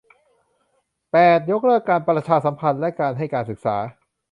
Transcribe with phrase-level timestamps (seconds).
[1.11, 3.77] แปด ยกเลิกการประชาสัมพันธ์และการให้การศึกษา